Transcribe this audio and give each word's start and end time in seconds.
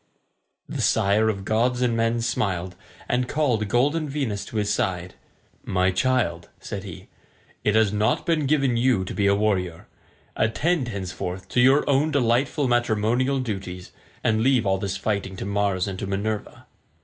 The 0.67 0.81
sire 0.81 1.29
of 1.29 1.45
gods 1.45 1.83
and 1.83 1.95
men 1.95 2.21
smiled, 2.21 2.75
and 3.07 3.27
called 3.29 3.67
golden 3.67 4.09
Venus 4.09 4.43
to 4.45 4.55
his 4.57 4.73
side. 4.73 5.13
"My 5.63 5.91
child," 5.91 6.49
said 6.59 6.83
he, 6.83 7.07
"it 7.63 7.75
has 7.75 7.93
not 7.93 8.25
been 8.25 8.47
given 8.47 8.77
you 8.77 9.05
to 9.05 9.13
be 9.13 9.27
a 9.27 9.35
warrior. 9.35 9.85
Attend, 10.35 10.87
henceforth, 10.87 11.47
to 11.49 11.61
your 11.61 11.87
own 11.87 12.09
delightful 12.09 12.67
matrimonial 12.67 13.39
duties, 13.39 13.91
and 14.23 14.41
leave 14.41 14.65
all 14.65 14.79
this 14.79 14.97
fighting 14.97 15.35
to 15.35 15.45
Mars 15.45 15.87
and 15.87 15.99
to 15.99 16.07
Minerva." 16.07 16.65